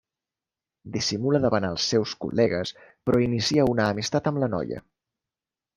Dissimula 0.95 1.41
davant 1.43 1.67
els 1.69 1.85
seus 1.93 2.15
col·legues, 2.25 2.73
però 3.09 3.21
inicia 3.29 3.71
una 3.77 3.89
amistat 3.95 4.33
amb 4.33 4.45
la 4.47 4.53
noia. 4.57 4.87